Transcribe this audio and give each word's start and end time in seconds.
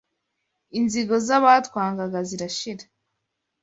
Inzigo 0.79 1.15
z’abatwangaga 1.25 2.17
zirashira 2.29 2.85